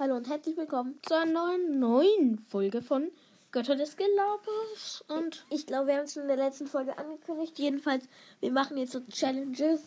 Hallo 0.00 0.16
und 0.16 0.28
herzlich 0.30 0.56
willkommen 0.56 0.98
zu 1.02 1.14
einer 1.14 1.30
neuen, 1.30 1.78
neuen 1.78 2.38
Folge 2.38 2.80
von 2.80 3.10
Götter 3.52 3.76
des 3.76 3.96
Gelabers. 3.98 5.04
Und 5.08 5.44
Ich 5.50 5.66
glaube, 5.66 5.88
wir 5.88 5.96
haben 5.96 6.04
es 6.04 6.14
schon 6.14 6.22
in 6.22 6.28
der 6.28 6.38
letzten 6.38 6.66
Folge 6.66 6.96
angekündigt. 6.96 7.58
Jedenfalls, 7.58 8.08
wir 8.40 8.50
machen 8.50 8.78
jetzt 8.78 8.92
so 8.92 9.00
Challenges. 9.12 9.82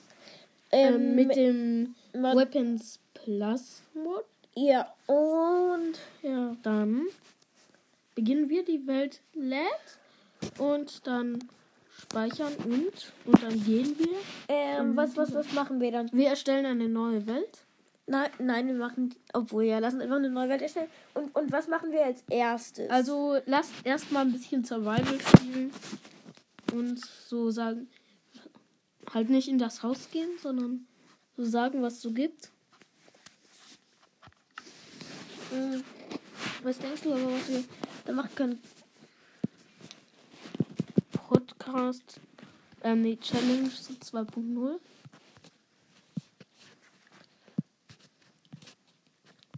ähm, 0.71 0.93
Ähm, 0.95 1.15
mit 1.15 1.35
dem 1.35 1.95
Mod- 2.13 2.35
Weapons 2.35 2.99
Plus 3.15 3.81
Mod. 3.95 4.23
Ja, 4.55 4.93
und 5.07 5.97
Ja, 6.21 6.55
dann 6.61 7.07
beginnen 8.13 8.49
wir. 8.49 8.63
Die 8.63 8.85
Welt 8.85 9.19
lädt 9.33 9.97
und 10.59 11.07
dann 11.07 11.39
speichern 11.97 12.53
und 12.65 13.11
und 13.25 13.41
dann 13.43 13.63
gehen 13.63 13.97
wir. 13.97 14.17
ähm, 14.47 14.95
was, 14.95 15.17
was, 15.17 15.33
was 15.33 15.51
machen 15.53 15.81
wir 15.81 15.91
dann? 15.91 16.07
Wir 16.13 16.29
erstellen 16.29 16.67
eine 16.67 16.87
neue 16.87 17.25
Welt. 17.25 17.62
Nein, 18.05 18.29
nein, 18.37 18.67
wir 18.67 18.73
machen, 18.73 19.15
obwohl 19.31 19.63
ja, 19.63 19.79
lassen 19.79 20.01
einfach 20.01 20.17
eine 20.17 20.29
neue 20.29 20.49
Welt 20.49 20.61
erstellen. 20.61 20.89
Und, 21.13 21.33
und 21.35 21.51
was 21.51 21.67
machen 21.67 21.91
wir 21.91 22.03
als 22.03 22.23
erstes? 22.29 22.89
Also 22.89 23.39
lasst 23.45 23.71
erstmal 23.85 24.25
ein 24.25 24.33
bisschen 24.33 24.65
Survival 24.65 25.19
spielen 25.21 25.71
und 26.73 26.99
so 26.99 27.49
sagen, 27.49 27.87
halt 29.13 29.29
nicht 29.29 29.47
in 29.47 29.57
das 29.57 29.83
Haus 29.83 30.09
gehen, 30.11 30.31
sondern 30.41 30.85
so 31.37 31.45
sagen, 31.45 31.81
was 31.81 32.01
so 32.01 32.11
gibt. 32.11 32.51
Hm, 35.51 35.83
was 36.63 36.79
denkst 36.79 37.01
du 37.03 37.13
aber, 37.13 37.31
was 37.31 37.47
wir 37.47 37.63
da 38.05 38.11
machen 38.11 38.35
können? 38.35 38.61
Podcast, 41.11 42.19
ähm, 42.83 43.01
nee, 43.01 43.15
Challenge 43.15 43.69
2.0. 43.69 44.79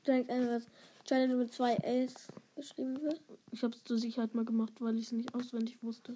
Direkt 0.06 0.30
eine 0.30 0.58
was 0.58 0.68
Challenge 1.06 1.36
mit 1.36 1.54
zwei 1.54 1.76
Ls 1.76 2.28
geschrieben 2.56 3.02
wird. 3.02 3.22
Ich 3.52 3.64
habe 3.64 3.76
es 3.76 3.84
zur 3.84 3.98
Sicherheit 3.98 4.36
mal 4.36 4.46
gemacht, 4.46 4.74
weil 4.80 4.98
ich 4.98 5.06
es 5.06 5.12
nicht 5.12 5.34
auswendig 5.34 5.82
wusste. 5.82 6.16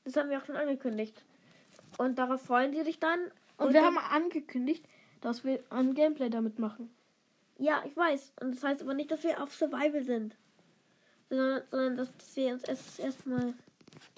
Das 0.03 0.17
haben 0.17 0.29
wir 0.29 0.39
auch 0.41 0.45
schon 0.45 0.57
angekündigt. 0.57 1.23
Und 1.97 2.19
darauf 2.19 2.41
freuen 2.41 2.73
sie 2.73 2.83
sich 2.83 2.99
dann. 2.99 3.19
Und 3.57 3.67
wir 3.73 3.81
dann- 3.81 3.95
haben 3.95 3.97
angekündigt, 3.97 4.83
dass 5.21 5.45
wir 5.45 5.63
ein 5.69 5.93
Gameplay 5.95 6.29
damit 6.29 6.59
machen. 6.59 6.89
Ja, 7.57 7.81
ich 7.85 7.95
weiß. 7.95 8.33
Und 8.41 8.53
das 8.55 8.63
heißt 8.63 8.81
aber 8.81 8.93
nicht, 8.93 9.11
dass 9.11 9.23
wir 9.23 9.41
auf 9.41 9.55
Survival 9.55 10.03
sind. 10.03 10.35
Sondern, 11.29 11.97
dass 11.97 12.09
wir 12.35 12.53
uns 12.53 12.63
erst 12.63 12.99
erstmal 12.99 13.53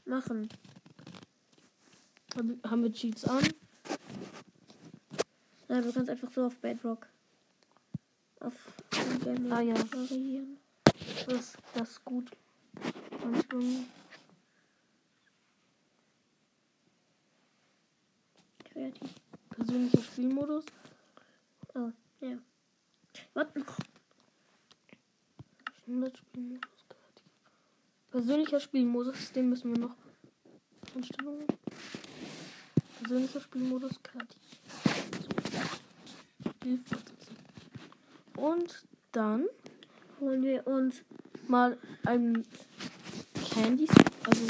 machen. 0.06 0.50
Haben 2.64 2.84
wir 2.84 2.94
Cheats 2.94 3.25
an? 3.25 3.44
Nein, 5.68 5.84
du 5.84 5.92
kannst 5.94 6.09
einfach 6.09 6.31
so 6.31 6.46
auf 6.46 6.58
Bedrock. 6.58 7.08
Auf 8.40 8.53
Game 9.24 9.52
Ah, 9.52 9.62
ja. 9.62 9.75
variieren. 9.75 10.58
Das, 11.28 11.53
das 11.74 11.90
ist 11.90 12.06
gut. 12.06 12.31
Einstellungen. 13.24 13.86
Kreativ. 18.66 19.09
Persönlicher 19.50 20.02
Spielmodus. 20.03 20.66
Oh, 21.75 21.92
ja. 22.22 22.38
Warte. 23.34 23.64
Standardspielmodus. 25.84 26.62
kreativ. 26.62 26.79
Persönlicher 28.12 28.59
Spielmodus, 28.59 29.31
den 29.34 29.50
müssen 29.50 29.75
wir 29.75 29.80
noch. 29.80 29.96
Einstellungen. 30.96 31.46
Persönlicher 33.02 33.40
Spielmodus, 33.42 34.02
kreativ. 34.02 34.42
Spiel 36.56 36.80
fortsetzen. 36.86 37.36
Und 38.36 38.84
dann 39.12 39.46
Holen 40.19 40.44
wir 40.44 40.66
uns. 40.68 41.03
mal 41.48 41.78
ein 42.06 42.46
Candies, 43.53 43.90
also 44.25 44.46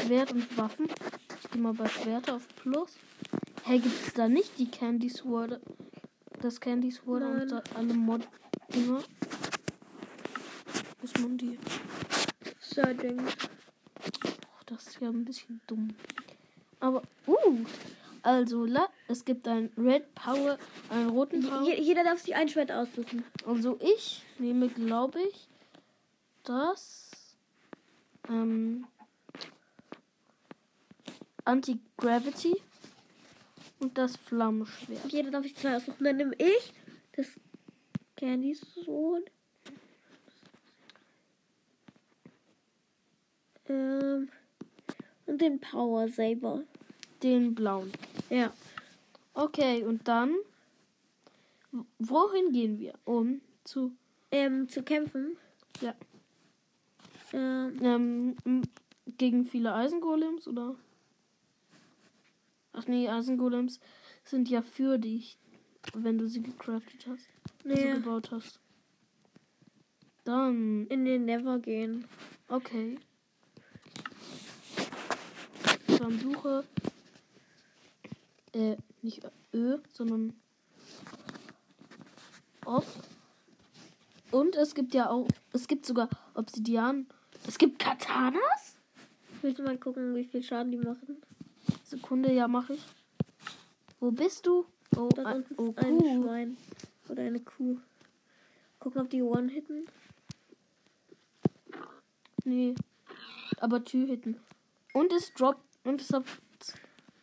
Schwert 0.00 0.32
und 0.32 0.56
Waffen. 0.58 0.86
Ich 1.42 1.50
gehe 1.50 1.60
mal 1.62 1.74
bei 1.74 1.88
Schwerte 1.88 2.34
auf 2.34 2.46
Plus. 2.56 2.90
Hey, 3.62 3.78
gibt 3.78 4.06
es 4.06 4.14
da 4.14 4.28
nicht 4.28 4.58
die 4.58 4.70
Candy 4.70 5.08
Sword? 5.08 5.60
Das 6.40 6.60
Candy 6.60 6.90
Sword 6.90 7.22
und 7.22 7.50
da 7.50 7.62
alle 7.74 7.94
Mod-Dinger? 7.94 9.02
Muss 11.00 11.14
man 11.20 11.38
die. 11.38 11.58
Searching. 12.76 13.18
Oh, 13.18 14.62
das 14.66 14.86
ist 14.86 15.00
ja 15.00 15.08
ein 15.08 15.24
bisschen 15.24 15.62
dumm. 15.66 15.94
Aber, 16.78 17.00
uh, 17.26 17.64
also, 18.20 18.66
es 19.08 19.24
gibt 19.24 19.48
einen 19.48 19.70
Red 19.78 20.14
Power, 20.14 20.58
einen 20.90 21.08
roten 21.08 21.40
Power. 21.40 21.62
Je, 21.62 21.80
jeder 21.80 22.04
darf 22.04 22.20
sich 22.20 22.34
ein 22.34 22.50
Schwert 22.50 22.70
aussuchen. 22.70 23.24
Also 23.46 23.78
ich 23.80 24.24
nehme, 24.38 24.68
glaube 24.68 25.22
ich, 25.22 25.48
das 26.44 27.08
ähm, 28.28 28.86
Anti-Gravity 31.46 32.60
und 33.78 33.96
das 33.96 34.18
Flammenschwert. 34.18 35.10
Jeder 35.10 35.30
darf 35.30 35.44
sich 35.44 35.56
zwei 35.56 35.76
aussuchen. 35.76 36.04
Dann 36.04 36.18
nehme 36.18 36.34
ich 36.36 36.74
das 37.16 37.40
Candy 38.16 38.54
Sword. 38.54 39.30
Und 45.36 45.42
den 45.42 45.60
Power 45.60 46.08
Saber. 46.08 46.62
Den 47.22 47.54
blauen. 47.54 47.92
Ja. 48.30 48.54
Okay, 49.34 49.84
und 49.84 50.08
dann, 50.08 50.34
wohin 51.98 52.52
gehen 52.52 52.78
wir? 52.78 52.94
Um 53.04 53.42
zu, 53.64 53.92
Ähm, 54.30 54.66
zu 54.70 54.82
kämpfen. 54.82 55.36
ja, 55.82 55.94
Ähm, 57.34 58.34
ähm, 58.46 58.62
gegen 59.18 59.44
viele 59.44 59.74
Eisengolems 59.74 60.48
oder? 60.48 60.74
Ach 62.72 62.86
nee, 62.86 63.06
Eisengolems 63.10 63.78
sind 64.24 64.48
ja 64.48 64.62
für 64.62 64.96
dich, 64.96 65.36
wenn 65.92 66.16
du 66.16 66.26
sie 66.28 66.42
gecraftet 66.42 67.06
hast, 67.06 67.28
also 67.64 67.76
nee, 67.76 67.92
gebaut 67.92 68.30
hast. 68.30 68.58
Dann 70.24 70.86
in 70.86 71.04
den 71.04 71.26
Never 71.26 71.58
gehen. 71.58 72.06
Okay. 72.48 72.98
Dann 75.98 76.18
suche. 76.18 76.64
Äh, 78.52 78.76
nicht 79.02 79.22
Ö, 79.52 79.78
sondern 79.92 80.34
Ob. 82.64 82.84
Und 84.30 84.56
es 84.56 84.74
gibt 84.74 84.94
ja 84.94 85.10
auch. 85.10 85.28
Es 85.52 85.68
gibt 85.68 85.86
sogar 85.86 86.08
Obsidian. 86.34 87.06
Es 87.46 87.58
gibt 87.58 87.78
Katanas? 87.78 88.76
Willst 89.42 89.58
du 89.58 89.62
mal 89.62 89.78
gucken, 89.78 90.14
wie 90.14 90.24
viel 90.24 90.42
Schaden 90.42 90.72
die 90.72 90.78
machen? 90.78 91.22
Sekunde, 91.84 92.32
ja, 92.32 92.48
mache 92.48 92.74
ich. 92.74 92.84
Wo 94.00 94.10
bist 94.10 94.46
du? 94.46 94.66
Oh, 94.96 95.08
Da 95.14 95.24
ein, 95.24 95.44
oh 95.56 95.70
ist 95.70 95.78
ein 95.78 95.98
Kuh. 95.98 96.22
Schwein. 96.22 96.56
Oder 97.08 97.22
eine 97.22 97.40
Kuh. 97.40 97.78
Gucken, 98.78 99.00
ob 99.00 99.10
die 99.10 99.22
One-Hitten. 99.22 99.86
Nee. 102.44 102.74
Aber 103.60 103.84
Tür 103.84 104.06
hitten. 104.06 104.40
Und 104.92 105.12
es 105.12 105.32
droppt. 105.34 105.65
Und 105.86 106.00
es 106.00 106.12
hat. 106.12 106.24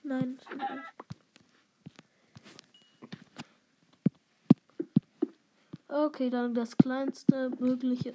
Nein. 0.04 0.40
Okay, 5.90 6.30
dann 6.30 6.54
das 6.56 6.78
kleinste 6.78 7.52
mögliche 7.60 8.14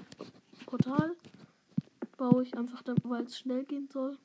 Portal. 0.64 1.14
Baue 2.16 2.42
ich 2.44 2.56
einfach, 2.56 2.82
weil 3.04 3.24
es 3.24 3.38
schnell 3.38 3.64
gehen 3.64 3.90
soll. 3.92 4.16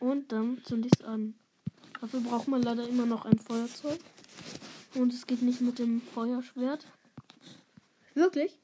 Und 0.00 0.32
dann 0.32 0.60
zünde 0.64 0.88
ich 0.88 1.00
es 1.00 1.06
an. 1.06 1.34
Dafür 2.00 2.20
braucht 2.20 2.48
man 2.48 2.62
leider 2.62 2.88
immer 2.88 3.06
noch 3.06 3.24
ein 3.24 3.38
Feuerzeug. 3.38 4.00
Und 4.94 5.12
es 5.12 5.24
geht 5.24 5.40
nicht 5.40 5.60
mit 5.60 5.78
dem 5.78 6.00
Feuerschwert. 6.00 6.84
Wirklich? 8.14 8.58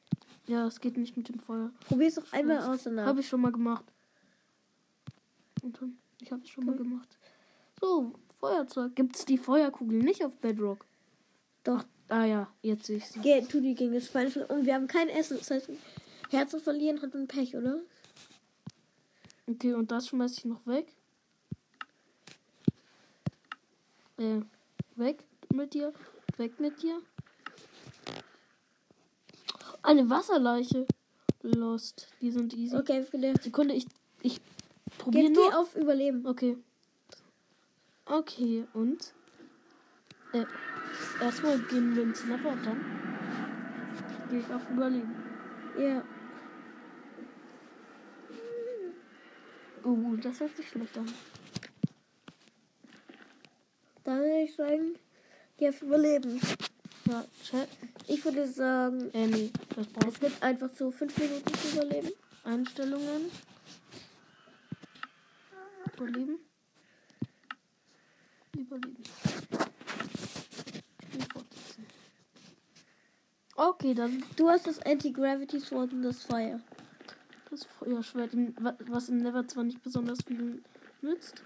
Ja, 0.47 0.67
es 0.67 0.81
geht 0.81 0.97
nicht 0.97 1.17
mit 1.17 1.29
dem 1.29 1.39
Feuer. 1.39 1.71
Probier's 1.87 2.15
doch 2.15 2.33
einmal 2.33 2.59
aus 2.63 2.85
danach. 2.85 3.07
Habe 3.07 3.21
ich 3.21 3.29
schon 3.29 3.41
mal 3.41 3.53
gemacht. 3.53 3.85
Und 5.63 5.81
dann, 5.81 5.99
ich 6.21 6.31
habe 6.33 6.43
es 6.43 6.49
schon 6.49 6.65
mal 6.65 6.75
Okay. 6.75 6.83
gemacht. 6.85 7.19
So, 7.81 8.13
Feuerzeug. 8.41 8.95
Gibt 8.97 9.17
es 9.17 9.25
die 9.25 9.39
Feuerkugel 9.39 9.99
nicht 10.03 10.25
auf 10.25 10.37
Bedrock? 10.39 10.85
Doch. 11.65 11.85
Ah 12.09 12.25
ja, 12.25 12.49
jetzt 12.63 12.87
sehe 12.87 12.97
ich 12.97 13.07
sie. 13.07 13.21
Geh, 13.21 13.43
tu 13.43 13.61
die 13.61 13.75
gegen 13.75 13.93
das 13.93 14.09
Feind. 14.09 14.35
Und 14.37 14.65
wir 14.65 14.75
haben 14.75 14.87
kein 14.87 15.09
Essen. 15.11 15.37
Das 15.39 15.51
heißt, 15.51 15.69
Herzen 16.31 16.61
verlieren 16.61 17.03
hat 17.03 17.15
ein 17.15 17.27
Pech, 17.29 17.55
oder? 17.55 17.81
Okay, 19.47 19.75
und 19.75 19.91
das 19.91 20.09
schmeiß 20.09 20.39
ich 20.39 20.45
noch 20.47 20.67
weg. 20.67 20.87
Äh, 24.17 24.41
weg 24.97 25.25
mit 25.53 25.75
dir. 25.75 25.93
Weg 26.39 26.59
mit 26.61 26.83
dir. 26.83 27.01
Eine 29.89 30.11
Wasserleiche. 30.11 30.87
Lost. 31.41 32.09
Die 32.21 32.31
sind 32.31 32.53
easy. 32.53 32.77
Okay, 32.77 33.03
viele. 33.11 33.33
Sekunde, 33.41 33.73
ich, 33.73 33.87
ich 34.21 34.39
probiere 34.99 35.29
geh 35.29 35.33
nur. 35.33 35.59
auf 35.59 35.75
Überleben. 35.77 36.27
Okay. 36.27 36.59
Okay, 38.05 38.67
und? 38.75 39.15
Äh, 40.35 40.45
erstmal 41.23 41.59
gehen 41.61 41.97
wir 41.97 42.03
ins 42.03 42.23
Never 42.27 42.51
und 42.51 42.67
dann 42.67 42.85
gehe 44.29 44.41
ich 44.41 44.53
auf 44.53 44.69
Überleben. 44.69 45.17
Ja. 45.79 46.05
Uh, 49.87 50.17
das 50.17 50.39
hört 50.41 50.55
sich 50.55 50.69
schlecht 50.69 50.99
an. 50.99 51.11
Dann 54.05 54.19
würde 54.19 54.43
ich 54.43 54.55
sagen, 54.55 54.97
geh 55.57 55.71
auf 55.71 55.81
Überleben. 55.81 56.39
Ja, 57.07 57.25
Chat. 57.43 57.69
Ich 58.09 58.25
würde 58.25 58.47
sagen, 58.49 59.11
Äh, 59.13 59.51
braucht 59.77 60.15
es 60.15 60.21
gibt 60.21 60.43
einfach 60.43 60.71
so 60.75 60.91
fünf 60.91 61.17
Minuten 61.19 61.55
zu 61.55 61.77
überleben. 61.77 62.09
Einstellungen. 62.45 63.31
Überleben. 65.95 66.39
Überleben. 68.57 69.03
Okay, 73.57 73.93
dann 73.95 74.23
Du 74.37 74.49
hast 74.49 74.67
das 74.67 74.81
Anti-Gravity 74.83 75.61
Sword 75.61 75.93
und 75.93 76.03
das 76.03 76.23
Feuer. 76.25 76.61
das 77.51 77.65
Feuerschwert, 77.65 78.31
was 78.87 79.09
im 79.09 79.19
Never 79.19 79.47
zwar 79.49 79.65
nicht 79.65 79.83
besonders 79.83 80.19
viel 80.27 80.63
nützt. 81.03 81.43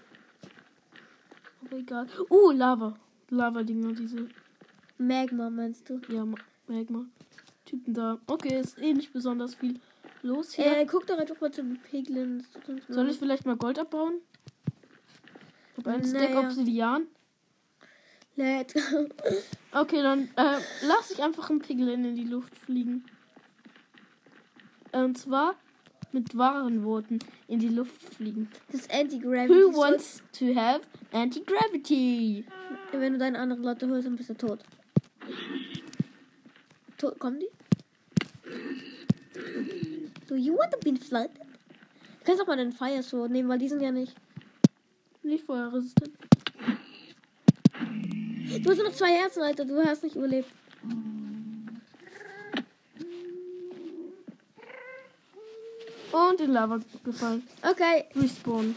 Aber 1.65 1.77
egal. 1.77 2.07
Uh, 2.29 2.51
Lava. 2.51 2.95
Lava-Dinger, 3.29 3.93
diese 3.93 4.29
Magma 4.97 5.49
meinst 5.49 5.89
du? 5.89 5.99
ja, 6.09 6.25
Ma- 6.67 6.75
Magma. 6.75 7.05
Typen 7.65 7.93
da. 7.93 8.19
Okay, 8.27 8.59
ist 8.59 8.77
eh 8.79 8.93
nicht 8.93 9.13
besonders 9.13 9.55
viel 9.55 9.79
los 10.21 10.53
hier. 10.53 10.65
Äh, 10.77 10.85
guck 10.85 11.07
doch 11.07 11.17
einfach 11.17 11.39
mal 11.41 11.51
zum 11.51 11.77
Piglins. 11.77 12.45
Soll 12.89 13.09
ich 13.09 13.17
vielleicht 13.17 13.45
mal 13.45 13.55
Gold 13.55 13.79
abbauen? 13.79 14.15
Ich 15.77 15.85
hab 15.85 15.87
einen 15.93 16.05
Stack 16.05 16.33
Naja. 16.33 16.47
Obsidian. 16.47 17.07
Let. 18.35 18.73
Okay, 19.75 20.03
dann 20.03 20.29
äh, 20.35 20.59
lass 20.85 21.09
ich 21.09 21.23
einfach 21.23 21.49
einen 21.49 21.57
Piglin 21.59 22.05
in 22.05 22.15
die 22.15 22.25
Luft 22.25 22.55
fliegen. 22.55 23.03
Und 24.91 25.17
zwar 25.17 25.55
mit 26.11 26.37
wahren 26.37 26.83
Worten 26.83 27.17
in 27.47 27.57
die 27.57 27.69
Luft 27.69 28.03
fliegen. 28.03 28.51
Das 28.71 28.87
Anti-Gravity 28.91 29.51
Who 29.51 29.75
wants 29.75 30.21
to 30.37 30.53
have 30.53 30.81
anti-gravity? 31.11 32.45
Wenn 32.91 33.13
du 33.13 33.17
deine 33.19 33.39
andere 33.39 33.61
Latte 33.61 33.89
holst, 33.89 34.05
dann 34.05 34.15
bist 34.15 34.29
du 34.29 34.35
tot. 34.35 34.59
Kommen 37.11 37.39
die? 37.39 37.49
Do 40.27 40.35
you 40.35 40.55
want 40.57 40.71
to 40.71 40.79
be 40.79 40.97
flooded? 40.97 41.35
Du 41.35 42.25
kannst 42.25 42.41
auch 42.41 42.47
mal 42.47 42.55
den 42.55 42.71
Fire 42.71 43.03
Sword 43.03 43.31
nehmen, 43.31 43.49
weil 43.49 43.59
die 43.59 43.67
sind 43.67 43.81
ja 43.81 43.91
nicht. 43.91 44.15
Nicht 45.21 45.45
feuerresistent. 45.45 46.11
Du 48.61 48.69
hast 48.69 48.77
nur 48.77 48.87
noch 48.87 48.95
zwei 48.95 49.11
Herzen, 49.11 49.41
Alter. 49.41 49.65
Du 49.65 49.81
hast 49.83 50.03
nicht 50.03 50.15
überlebt. 50.15 50.49
Und 56.11 56.41
in 56.41 56.51
Lava 56.51 56.79
gefallen. 57.03 57.47
Okay. 57.63 58.05
Respawn. 58.15 58.75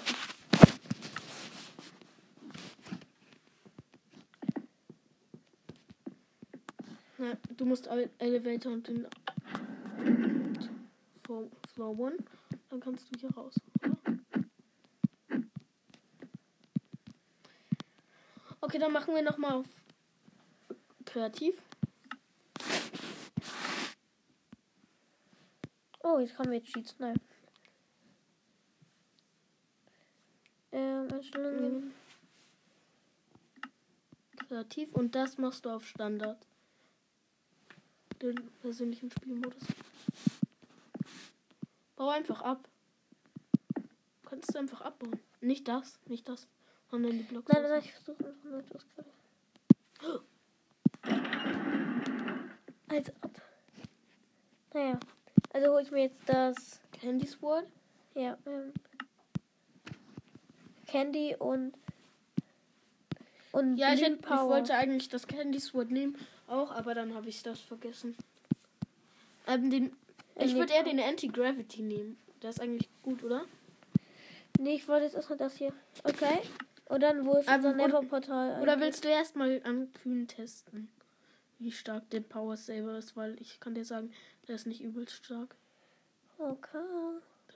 Ja, 7.27 7.37
du 7.57 7.65
musst 7.65 7.89
Ele- 7.91 8.11
Elevator 8.19 8.73
und 8.73 8.87
den 8.87 9.09
Floor, 11.25 11.51
Floor 11.75 11.99
One. 11.99 12.17
Dann 12.71 12.79
kannst 12.79 13.13
du 13.13 13.19
hier 13.19 13.31
raus. 13.33 13.57
Oder? 13.83 13.97
Okay, 18.61 18.79
dann 18.79 18.93
machen 18.93 19.13
wir 19.13 19.23
nochmal 19.23 19.55
auf 19.55 19.67
kreativ. 21.05 21.61
Oh, 26.05 26.21
jetzt 26.21 26.37
kommen 26.37 26.53
jetzt 26.53 26.69
Cheats. 26.69 26.95
Nein. 27.01 27.21
Ähm, 30.71 31.09
Einstellungen. 31.11 31.93
Kreativ 34.47 34.93
und 34.95 35.17
das 35.17 35.39
machst 35.39 35.65
du 35.65 35.71
auf 35.71 35.85
Standard. 35.85 36.47
Den 38.23 38.51
persönlichen 38.63 39.11
Spielmodus. 39.11 39.63
Bau 41.97 42.09
einfach 42.09 42.41
ab. 42.43 42.69
Kannst 44.25 44.55
du 44.55 44.59
einfach 44.59 44.81
abbauen. 44.81 45.21
Nicht 45.41 45.69
das, 45.69 45.99
nicht 46.07 46.29
das. 46.29 46.47
Sondern 46.91 47.13
die 47.13 47.25
Blocks. 47.25 47.53
Nein, 47.53 47.63
nein, 47.63 47.83
ich 47.85 47.93
versuche 47.93 48.27
einfach 48.27 48.59
etwas 48.59 48.87
gerade. 48.95 49.11
Also 52.89 53.13
ab. 53.21 53.43
Naja. 54.73 55.01
Also 55.53 55.73
hole 55.73 55.83
ich 55.83 55.91
mir 55.91 56.03
jetzt 56.03 56.23
das. 56.27 56.81
Candy 56.93 57.27
Sword. 57.27 57.67
Ja, 58.15 58.39
ähm. 58.47 58.73
Candy 60.87 61.35
und. 61.39 61.75
Und 63.53 63.77
Ja, 63.77 63.95
ich, 63.95 64.01
Blue 64.01 64.11
hätte, 64.11 64.23
ich 64.23 64.41
wollte 64.41 64.75
eigentlich 64.75 65.09
das 65.09 65.27
Candy 65.27 65.61
Sword 65.61 65.91
nehmen. 65.91 66.17
Auch, 66.47 66.71
aber 66.71 66.95
dann 66.95 67.15
habe 67.15 67.29
ich 67.29 67.43
das 67.43 67.61
vergessen. 67.61 68.17
Ähm, 69.47 69.71
den, 69.71 69.97
ich 70.37 70.53
nee, 70.53 70.59
würde 70.59 70.73
eher 70.73 70.85
den 70.85 71.01
Anti-Gravity 71.01 71.83
nehmen. 71.83 72.19
Der 72.43 72.51
ist 72.51 72.61
eigentlich 72.61 72.89
gut, 73.03 73.23
oder? 73.25 73.45
Nee, 74.59 74.75
ich 74.75 74.89
wollte 74.89 75.05
jetzt 75.05 75.15
erstmal 75.15 75.39
das 75.39 75.57
hier. 75.57 75.73
Okay. 76.05 76.39
Und 76.89 77.03
dann, 77.03 77.27
wo 77.27 77.35
ist 77.35 77.49
Ähm, 77.49 77.57
unser 77.57 77.73
Never-Portal? 77.75 78.63
Oder 78.63 78.81
willst 78.81 79.05
du 79.05 79.09
erstmal 79.09 79.61
am 79.65 79.93
Kühn 79.93 80.29
testen, 80.29 80.89
wie 81.59 81.73
stark 81.73 82.09
der 82.11 82.21
Power 82.21 82.57
Saber 82.57 82.99
ist? 82.99 83.17
Weil 83.17 83.41
ich 83.41 83.59
kann 83.61 83.75
dir 83.75 83.85
sagen, 83.85 84.13
der 84.47 84.55
ist 84.55 84.67
nicht 84.67 84.83
übelst 84.83 85.15
stark. 85.25 85.57
Okay. 86.39 86.79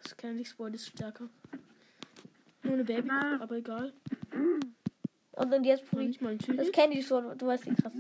Das 0.03 0.17
Candy 0.17 0.45
Sword 0.45 0.75
ist 0.75 0.89
stärker. 0.89 1.29
Nur 2.63 2.75
eine 2.75 2.85
Baby, 2.85 3.11
aber 3.11 3.57
egal. 3.57 3.93
Und 5.33 5.51
dann 5.51 5.65
jetzt 5.65 5.87
probier 5.89 6.09
nicht 6.09 6.21
mal 6.21 6.33
ein 6.33 6.39
Das 6.39 6.47
Tüte. 6.47 6.71
Candy 6.73 7.03
schon, 7.03 7.37
du 7.39 7.47
weißt 7.47 7.67
wie 7.67 7.75
krass. 7.75 7.93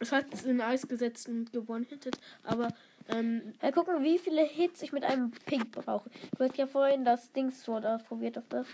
Es 0.00 0.12
hat 0.12 0.26
es 0.32 0.44
in 0.44 0.60
Eis 0.60 0.86
gesetzt 0.86 1.28
und 1.28 1.52
gewonnen-hittet, 1.52 2.18
aber 2.44 2.68
ähm, 3.08 3.54
Ja, 3.62 3.72
gucken, 3.72 4.02
wie 4.02 4.18
viele 4.18 4.42
Hits 4.42 4.82
ich 4.82 4.92
mit 4.92 5.04
einem 5.04 5.30
Pink 5.30 5.72
brauche. 5.72 6.10
Du 6.36 6.44
hast 6.44 6.56
ja 6.56 6.66
vorhin 6.66 7.04
das 7.04 7.32
Dings 7.32 7.62
Sword 7.62 7.86
ausprobiert 7.86 8.38
auf 8.38 8.44
das. 8.48 8.66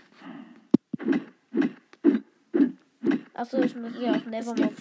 Achso, 3.33 3.61
ich 3.61 3.75
muss 3.75 3.91
ja 3.99 4.15
auf 4.15 4.25
Nevermore. 4.25 4.71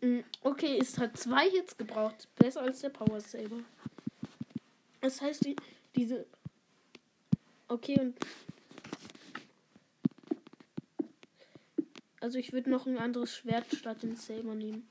Mm, 0.00 0.20
Okay, 0.42 0.78
es 0.80 0.98
hat 0.98 1.16
zwei 1.16 1.48
Hits 1.50 1.76
gebraucht. 1.76 2.28
Besser 2.36 2.62
als 2.62 2.80
der 2.80 2.90
Power 2.90 3.20
Saber. 3.20 3.60
Das 5.00 5.20
heißt, 5.20 5.44
die, 5.44 5.56
diese 5.94 6.26
Okay, 7.68 8.00
und. 8.00 8.16
Also 12.20 12.38
ich 12.38 12.52
würde 12.52 12.70
noch 12.70 12.86
ein 12.86 12.98
anderes 12.98 13.34
Schwert 13.34 13.66
statt 13.74 14.02
den 14.02 14.16
Saber 14.16 14.54
nehmen. 14.54 14.86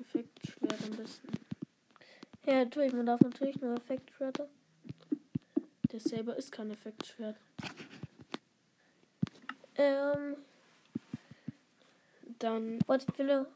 Effektschwert 0.00 0.82
am 0.84 0.96
besten. 0.96 1.28
Ja, 2.46 2.64
natürlich, 2.64 2.92
man 2.92 3.06
darf 3.06 3.20
natürlich 3.20 3.60
nur 3.60 3.76
Effektschwerter. 3.76 4.48
Der 5.92 6.00
Saber 6.00 6.36
ist 6.36 6.50
kein 6.50 6.70
Effektschwert. 6.70 7.36
Ähm, 9.76 10.36
Dann 12.40 12.78
warte, 12.86 13.06
ich 13.12 13.18
will. 13.18 13.46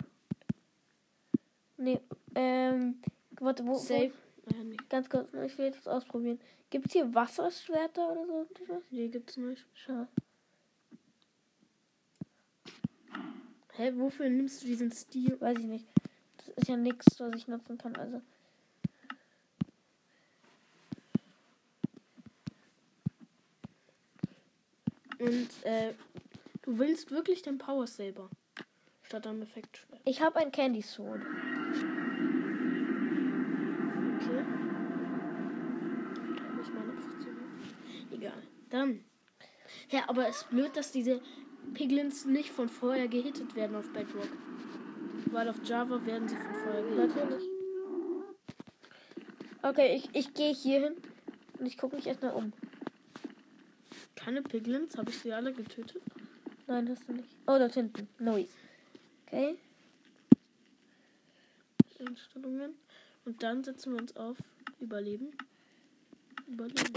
Nee, 1.76 2.00
ähm, 2.34 3.00
warte, 3.40 3.66
wo, 3.66 3.74
Save. 3.74 4.12
wo? 4.46 4.54
Ja, 4.56 4.62
nee, 4.62 4.76
Ganz 4.88 5.08
kurz, 5.08 5.32
ich 5.32 5.58
will 5.58 5.66
jetzt 5.66 5.88
ausprobieren. 5.88 6.38
Gibt 6.70 6.86
es 6.86 6.92
hier 6.92 7.12
Wasserschwerter 7.14 8.12
oder 8.12 8.26
so? 8.26 8.82
nee, 8.90 9.08
gibt's 9.08 9.36
nicht. 9.36 9.64
Schade. 9.74 10.08
Hä, 13.76 13.92
wofür 13.96 14.28
nimmst 14.28 14.62
du 14.62 14.66
diesen 14.66 14.92
Stil? 14.92 15.40
Weiß 15.40 15.58
ich 15.58 15.64
nicht. 15.64 15.84
Das 16.36 16.48
ist 16.48 16.68
ja 16.68 16.76
nichts, 16.76 17.18
was 17.18 17.34
ich 17.34 17.48
nutzen 17.48 17.76
kann, 17.76 17.96
also. 17.96 18.22
Und 25.18 25.48
äh, 25.64 25.94
du 26.62 26.78
willst 26.78 27.10
wirklich 27.10 27.42
den 27.42 27.58
Power 27.58 27.86
Saber 27.86 28.30
statt 29.02 29.26
am 29.26 29.42
Effektschwert. 29.42 30.00
Ich 30.04 30.20
habe 30.20 30.38
ein 30.38 30.52
Candy 30.52 30.82
Sword. 30.82 31.22
Okay. 34.20 34.44
Ich 36.62 36.68
meine. 36.72 36.92
Egal. 38.12 38.42
Dann. 38.70 39.04
Ja, 39.90 40.08
aber 40.08 40.28
es 40.28 40.36
ist 40.36 40.50
blöd, 40.50 40.76
dass 40.76 40.92
diese 40.92 41.20
Piglins 41.72 42.24
nicht 42.24 42.50
von 42.50 42.68
vorher 42.68 43.08
gehittet 43.08 43.54
werden 43.54 43.76
auf 43.76 43.90
Bedrock. 43.92 44.28
Weil 45.32 45.48
auf 45.48 45.56
Java 45.64 46.04
werden 46.04 46.28
sie 46.28 46.36
von 46.36 46.54
vorher 46.54 46.82
gehittet. 46.82 47.16
Natürlich. 47.16 47.48
Okay, 49.62 49.96
ich, 49.96 50.10
ich 50.14 50.34
gehe 50.34 50.52
hier 50.52 50.80
hin 50.80 50.96
und 51.58 51.66
ich 51.66 51.78
gucke 51.78 51.96
mich 51.96 52.06
erstmal 52.06 52.34
um. 52.34 52.52
Keine 54.14 54.42
Piglins? 54.42 54.96
Habe 54.96 55.10
ich 55.10 55.18
sie 55.18 55.32
alle 55.32 55.52
getötet? 55.52 56.02
Nein, 56.66 56.88
hast 56.88 57.08
du 57.08 57.12
nicht. 57.12 57.28
Oh, 57.46 57.58
dort 57.58 57.74
hinten. 57.74 58.08
Noise. 58.18 58.52
Okay. 59.26 59.56
Einstellungen. 62.06 62.74
Und 63.24 63.42
dann 63.42 63.64
setzen 63.64 63.92
wir 63.92 64.00
uns 64.00 64.16
auf 64.16 64.36
Überleben. 64.80 65.32
Überleben. 66.46 66.92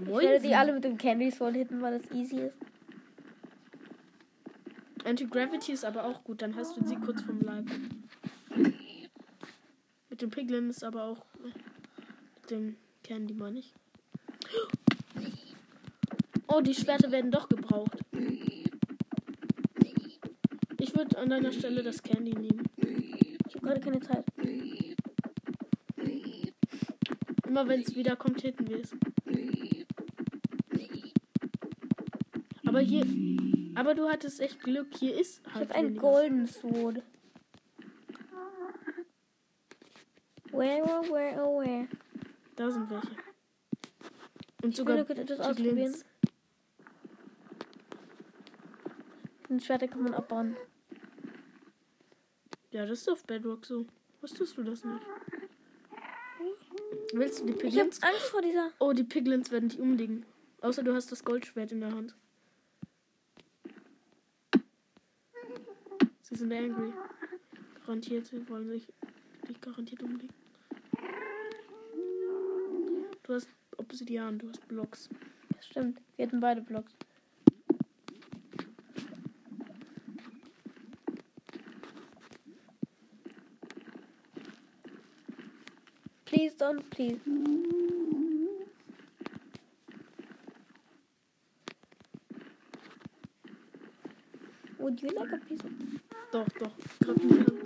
Ich 0.00 0.06
werde 0.08 0.40
die 0.40 0.48
Moin. 0.48 0.58
alle 0.58 0.72
mit 0.72 0.84
dem 0.84 0.98
Candy 0.98 1.30
Sword 1.30 1.54
hitten, 1.56 1.80
weil 1.82 1.98
das 1.98 2.10
easy 2.12 2.40
ist. 2.40 2.56
Anti-Gravity 5.04 5.72
ist 5.72 5.84
aber 5.84 6.04
auch 6.04 6.22
gut, 6.24 6.42
dann 6.42 6.54
hast 6.56 6.76
du 6.76 6.84
sie 6.84 6.96
kurz 6.96 7.22
vom 7.22 7.40
Leib. 7.40 7.66
Mit 10.10 10.22
dem 10.22 10.30
Piglin 10.30 10.68
ist 10.68 10.84
aber 10.84 11.04
auch. 11.04 11.24
Mit 11.42 12.50
dem 12.50 12.76
Candy 13.02 13.34
meine 13.34 13.60
ich. 13.60 13.72
Oh, 16.46 16.60
die 16.60 16.74
Schwerter 16.74 17.10
werden 17.10 17.30
doch 17.30 17.48
gebraucht. 17.48 17.98
Ich 20.78 20.96
würde 20.96 21.18
an 21.18 21.28
deiner 21.30 21.52
Stelle 21.52 21.82
das 21.82 22.02
Candy 22.02 22.32
nehmen. 22.32 22.62
Ich 23.48 23.54
habe 23.54 23.66
gerade 23.66 23.80
keine 23.80 24.00
Zeit. 24.00 24.24
Immer 27.46 27.66
wenn 27.68 27.80
es 27.80 27.94
wieder 27.94 28.16
kommt, 28.16 28.40
hitten 28.40 28.68
wir 28.68 28.80
es. 28.80 28.90
Aber 32.78 32.86
hier. 32.86 33.04
Aber 33.74 33.94
du 33.96 34.08
hattest 34.08 34.40
echt 34.40 34.60
Glück. 34.62 34.86
Hier 34.96 35.18
ist 35.18 35.40
Ich 35.44 35.54
halt 35.54 35.70
habe 35.70 35.78
ein. 35.80 35.96
Golden 35.96 36.46
Sword. 36.46 37.02
Where, 40.52 40.82
oh, 40.84 41.12
where, 41.12 41.42
oh, 41.44 41.60
where? 41.60 41.88
Da 42.54 42.70
sind 42.70 42.88
welche. 42.88 43.08
Und 44.62 44.70
Ich 44.70 44.76
sogar 44.76 44.96
etwas 44.96 45.16
Piglins. 45.16 45.40
ausprobieren. 45.40 45.94
Den 49.48 49.60
Schwerter 49.60 49.88
kann 49.88 50.02
man 50.04 50.14
abbauen. 50.14 50.56
Ja, 52.70 52.86
das 52.86 53.00
ist 53.00 53.10
auf 53.10 53.24
Bedrock 53.24 53.66
so. 53.66 53.86
Wusstest 54.20 54.56
du 54.56 54.62
das 54.62 54.84
nicht? 54.84 55.02
Willst 57.12 57.40
du 57.40 57.46
die 57.46 57.50
Ich 57.52 57.58
habe 57.58 57.70
Piglins? 57.70 58.02
Angst 58.04 58.22
vor 58.30 58.42
dieser. 58.42 58.70
Oh, 58.78 58.92
die 58.92 59.04
Piglins 59.04 59.50
werden 59.50 59.68
dich 59.68 59.80
umlegen. 59.80 60.24
Außer 60.60 60.84
du 60.84 60.94
hast 60.94 61.10
das 61.10 61.24
Goldschwert 61.24 61.72
in 61.72 61.80
der 61.80 61.90
Hand. 61.92 62.14
Sie 66.28 66.36
sind 66.36 66.52
angry. 66.52 66.92
Garantiert, 67.86 68.26
sie 68.26 68.46
wollen 68.50 68.68
sich 68.68 68.92
dich 69.48 69.58
garantiert 69.62 70.02
umlegen. 70.02 70.34
Du 73.22 73.32
hast 73.32 73.48
Obsidian, 73.78 74.38
du 74.38 74.50
hast 74.50 74.68
Blocks. 74.68 75.08
Das 75.56 75.66
stimmt. 75.66 76.02
Wir 76.16 76.26
hatten 76.26 76.40
beide 76.40 76.60
Blocks. 76.60 76.92
Please 86.26 86.54
don't, 86.58 86.82
please. 86.90 87.18
Would 94.78 95.02
you 95.02 95.08
like 95.08 95.32
a 95.32 95.38
piece 95.38 95.60
of... 95.64 96.07
Doch, 96.30 96.46
doch. 96.58 96.70
Greif 97.00 97.22
mich 97.22 97.38
an. 97.38 97.58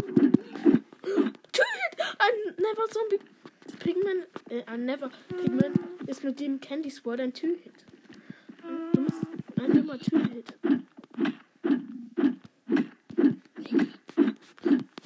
Tötet! 1.52 2.16
Ein 2.18 2.54
Never 2.56 2.88
Zombie 2.90 3.18
Pigman. 3.80 4.22
Äh, 4.50 4.62
ein 4.66 4.84
Never 4.84 5.10
Pigman 5.28 5.72
ist 6.06 6.22
mit 6.22 6.38
dem 6.38 6.60
Candy 6.60 6.90
Sword 6.90 7.20
ein 7.20 7.32
Two-Hit. 7.32 7.72
Du 8.92 9.62
ein 9.62 9.72
dummer 9.72 9.98
Two-Hit. 9.98 10.54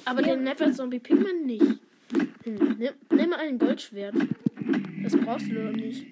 Aber 0.05 0.21
der 0.21 0.37
Never 0.37 0.71
Zombie 0.71 0.99
Pigman 0.99 1.45
nicht. 1.45 1.65
Hm, 2.43 2.75
nimm, 2.77 2.93
nimm 3.11 3.33
ein 3.33 3.57
Goldschwert. 3.57 4.15
Das 5.03 5.17
brauchst 5.17 5.49
du 5.49 5.55
doch 5.55 5.71
nicht. 5.71 6.05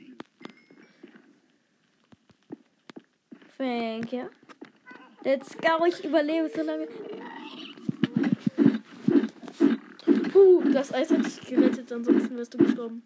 Thank 3.58 4.12
you. 4.12 4.30
Let's 5.26 5.58
go, 5.58 5.84
ich 5.88 6.06
überlebe 6.06 6.48
so 6.50 6.62
lange. 6.62 6.88
Puh, 10.32 10.62
das 10.72 10.94
Eis 10.94 11.10
hat 11.10 11.26
dich 11.26 11.42
gerettet, 11.42 11.92
ansonsten 11.92 12.38
wärst 12.38 12.54
du 12.54 12.60
gestorben. 12.60 13.02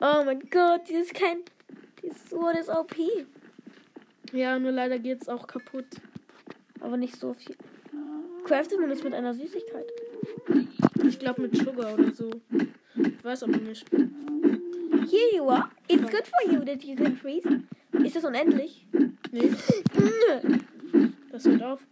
Oh 0.00 0.22
mein 0.24 0.40
Gott, 0.50 0.82
dieses 0.86 1.14
kein... 1.14 1.38
Dieses 2.02 2.28
Sword 2.28 2.58
ist 2.58 2.68
OP. 2.68 2.94
Ja, 4.32 4.58
nur 4.58 4.72
leider 4.72 4.98
geht's 4.98 5.30
auch 5.30 5.46
kaputt. 5.46 5.86
Aber 6.80 6.98
nicht 6.98 7.16
so 7.16 7.32
viel. 7.32 7.56
Craftet 8.44 8.80
man 8.80 8.90
das 8.90 9.02
mit 9.02 9.14
einer 9.14 9.32
Süßigkeit? 9.32 9.86
Ich 11.08 11.18
glaube 11.18 11.40
mit 11.40 11.56
Sugar 11.56 11.94
oder 11.94 12.12
so. 12.12 12.30
Ich 12.96 13.24
weiß 13.24 13.44
aber 13.44 13.56
nicht. 13.56 13.90
Here 13.90 15.36
you 15.36 15.48
are. 15.48 15.70
It's 15.88 16.02
good 16.02 16.26
for 16.26 16.52
you 16.52 16.60
that 16.66 16.84
you 16.84 16.96
can 16.96 17.16
freeze. 17.16 17.48
Ist 17.92 18.16
das 18.16 18.24
unendlich? 18.24 18.86
Nee, 19.32 19.50
das 21.30 21.44
hört 21.44 21.62
auf. 21.62 21.86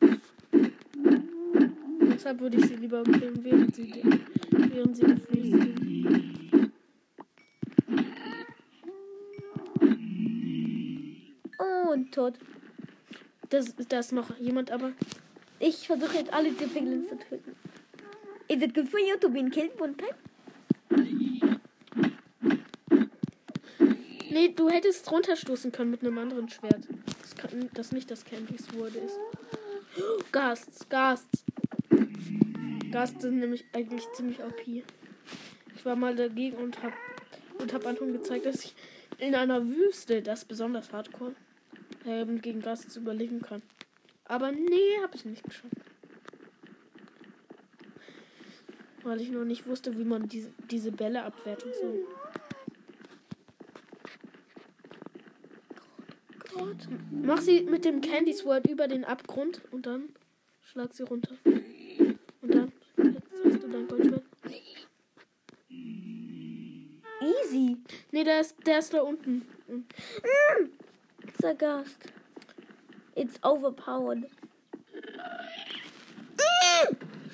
Deshalb 2.12 2.40
würde 2.40 2.56
ich 2.58 2.66
sie 2.66 2.76
lieber 2.76 3.02
killen, 3.04 3.44
während 3.44 3.74
sie, 3.76 4.02
während 4.50 4.96
sie 4.96 5.06
sind. 5.06 6.72
Und 11.90 12.12
tot. 12.12 12.34
Das, 13.50 13.74
da 13.88 14.00
ist 14.00 14.12
noch 14.12 14.36
jemand, 14.38 14.70
aber 14.70 14.92
Ich 15.60 15.86
versuche 15.86 16.18
jetzt 16.18 16.32
alle 16.32 16.50
diese 16.52 16.68
Piglins 16.68 17.08
zu 17.08 17.18
töten. 17.18 17.56
Is 18.48 18.62
it 18.62 18.74
good 18.74 18.88
for 18.88 19.00
you 19.00 19.16
to 19.18 19.28
be 19.28 19.42
killed 19.50 19.78
one 19.80 19.94
time? 19.96 20.14
Nee, 24.30 24.52
du 24.54 24.68
hättest 24.68 25.10
runterstoßen 25.10 25.72
können 25.72 25.90
mit 25.90 26.02
einem 26.02 26.18
anderen 26.18 26.48
Schwert. 26.48 26.86
Das, 27.74 27.92
nicht 27.92 28.10
das 28.10 28.20
Sword 28.20 28.94
ist. 28.96 29.18
Ghasts, 30.32 30.88
Ghasts. 30.88 31.44
Ghasts 32.90 33.22
sind 33.22 33.38
nämlich 33.38 33.64
eigentlich 33.72 34.04
ziemlich 34.14 34.40
OP. 34.42 34.66
Ich 34.66 35.84
war 35.84 35.96
mal 35.96 36.16
dagegen 36.16 36.56
und 36.56 36.82
hab, 36.82 36.92
und 37.58 37.72
hab 37.72 37.86
Anton 37.86 38.12
gezeigt, 38.12 38.46
dass 38.46 38.64
ich 38.64 38.74
in 39.18 39.34
einer 39.34 39.66
Wüste, 39.66 40.22
das 40.22 40.44
besonders 40.44 40.92
hardcore, 40.92 41.34
ähm, 42.06 42.40
gegen 42.40 42.60
Ghasts 42.60 42.96
überleben 42.96 43.40
kann. 43.42 43.62
Aber 44.24 44.52
nee, 44.52 44.98
hab 45.02 45.14
ich 45.14 45.24
nicht 45.24 45.44
geschafft. 45.44 45.74
Weil 49.02 49.20
ich 49.20 49.30
noch 49.30 49.44
nicht 49.44 49.66
wusste, 49.66 49.96
wie 49.96 50.04
man 50.04 50.28
diese, 50.28 50.50
diese 50.70 50.92
Bälle 50.92 51.22
abwerten 51.22 51.70
soll. 51.80 52.04
Gott. 56.58 56.88
Mach 57.10 57.40
sie 57.40 57.62
mit 57.62 57.84
dem 57.84 58.00
Candy 58.00 58.32
Sword 58.32 58.68
über 58.68 58.88
den 58.88 59.04
Abgrund 59.04 59.62
und 59.70 59.86
dann 59.86 60.10
schlag 60.60 60.92
sie 60.92 61.04
runter. 61.04 61.36
Und 61.44 62.54
dann 62.54 62.72
hast 62.96 63.62
du 63.62 63.68
dein 63.68 63.86
Goldschwert. 63.88 64.24
Easy. 67.20 67.76
Nee, 68.12 68.24
der 68.24 68.40
ist, 68.40 68.56
der 68.66 68.78
ist 68.78 68.94
da 68.94 69.02
unten. 69.02 69.46
It's 71.26 71.44
a 71.44 71.52
ghost. 71.52 72.12
It's 73.14 73.42
overpowered. 73.42 74.24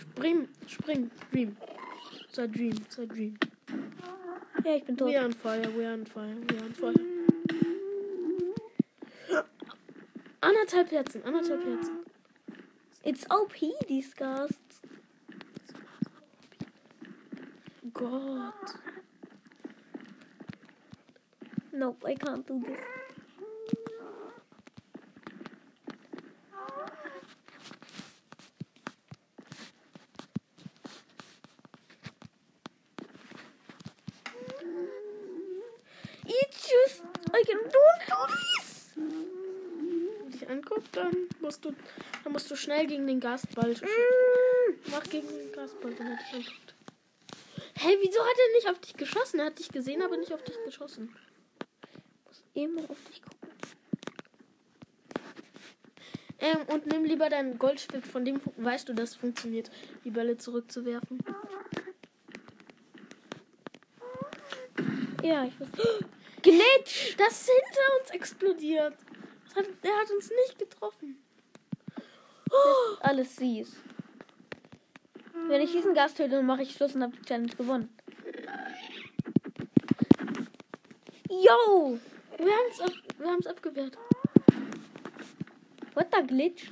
Spring, 0.00 0.48
spring, 0.66 1.10
Dream. 1.30 1.56
Sei 2.32 2.46
Dream, 2.46 2.74
sei 2.88 3.06
Dream. 3.06 3.36
Ja, 4.64 4.76
ich 4.76 4.84
bin 4.84 4.96
tot. 4.96 5.08
We 5.08 5.18
are 5.18 5.26
on 5.26 5.32
fire, 5.32 5.68
we 5.76 5.86
are 5.86 5.94
on 5.94 6.06
fire, 6.06 6.36
we 6.48 6.56
are 6.56 6.64
on 6.64 6.72
fire. 6.72 7.13
Anderthalb 10.44 10.90
Herzen, 10.90 11.24
anderthalb 11.24 11.64
Herzen. 11.64 12.04
It's 13.02 13.24
OP, 13.30 13.54
these 13.88 14.12
ghosts. 14.12 14.82
Gott. 17.94 18.74
Nope, 21.72 22.04
I 22.06 22.14
can't 22.14 22.46
do 22.46 22.60
this. 22.60 23.03
Musst 41.64 41.78
du, 41.78 41.84
dann 42.22 42.32
musst 42.32 42.50
du 42.50 42.56
schnell 42.56 42.86
gegen 42.86 43.06
den 43.06 43.20
Gasball. 43.20 43.74
Mach 44.90 45.02
gegen 45.04 45.28
den 45.28 45.52
Gasball, 45.52 45.98
wenn 45.98 46.06
er 46.06 46.16
dich 46.16 46.34
anguckt. 46.34 46.74
Hey, 47.76 47.98
wieso 48.00 48.20
hat 48.20 48.36
er 48.38 48.54
nicht 48.56 48.70
auf 48.70 48.78
dich 48.80 48.94
geschossen? 48.94 49.40
Er 49.40 49.46
hat 49.46 49.58
dich 49.58 49.68
gesehen, 49.68 50.02
aber 50.02 50.16
nicht 50.16 50.32
auf 50.32 50.42
dich 50.42 50.56
geschossen. 50.64 51.14
Immer 52.54 52.82
auf 52.88 52.98
dich 53.08 53.20
gucken. 53.22 53.48
Ähm, 56.38 56.58
und 56.68 56.86
nimm 56.86 57.04
lieber 57.04 57.28
dein 57.28 57.58
Goldschwert, 57.58 58.06
von 58.06 58.24
dem 58.24 58.40
weißt 58.56 58.88
du, 58.88 58.92
dass 58.92 59.10
es 59.10 59.16
funktioniert, 59.16 59.70
die 60.04 60.10
Bälle 60.10 60.36
zurückzuwerfen. 60.36 61.18
Ja, 65.22 65.44
ich 65.44 65.58
weiß. 65.58 65.68
Glitch! 66.42 67.16
Das 67.16 67.40
ist 67.40 67.50
hinter 67.50 68.00
uns 68.00 68.10
explodiert. 68.10 68.94
Hat, 69.56 69.66
er 69.82 69.96
hat 69.96 70.10
uns 70.10 70.30
nicht 70.30 70.58
getroffen. 70.58 71.23
Oh, 72.54 72.96
Alles 73.00 73.36
süß. 73.36 73.72
Wenn 75.48 75.60
ich 75.60 75.72
diesen 75.72 75.94
Gast 75.94 76.16
töte, 76.16 76.30
dann 76.36 76.46
mache 76.46 76.62
ich 76.62 76.72
Schluss 76.74 76.94
und 76.94 77.02
habe 77.02 77.12
die 77.16 77.22
Challenge 77.22 77.52
gewonnen. 77.54 77.88
Yo! 81.28 81.98
wir 82.38 82.52
haben 82.52 82.70
es 82.70 82.80
ab, 82.80 82.92
wir 83.18 83.26
haben's 83.30 83.46
abgewehrt. 83.46 83.96
What 85.94 86.06
the 86.12 86.26
glitch? 86.26 86.70